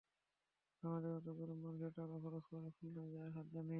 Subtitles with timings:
[0.83, 3.69] আমাদের মতো গরিব মানুষের টাকা খরচ করে খুলনায় যাওয়ার সাধ্য নেই।